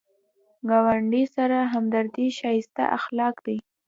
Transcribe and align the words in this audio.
ګاونډي 0.69 1.23
سره 1.35 1.57
همدردي 1.73 2.27
ښایسته 2.37 2.83
اخلاق 2.97 3.35
دي 3.45 3.57